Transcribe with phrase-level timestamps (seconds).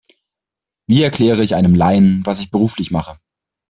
[0.87, 3.19] Wie erkläre ich einem Laien, was ich beruflich mache?